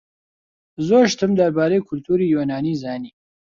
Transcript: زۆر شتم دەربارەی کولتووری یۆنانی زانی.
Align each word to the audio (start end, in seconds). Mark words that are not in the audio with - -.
زۆر 0.87 1.05
شتم 1.13 1.31
دەربارەی 1.39 1.85
کولتووری 1.87 2.31
یۆنانی 2.33 2.79
زانی. 2.81 3.11